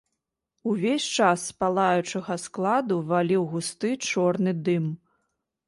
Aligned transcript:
Увесь 0.69 1.09
час 1.17 1.43
з 1.49 1.57
палаючага 1.65 2.37
складу 2.45 2.99
валіў 3.13 3.47
густы 3.55 3.93
чорны 4.09 4.59
дым. 4.69 4.93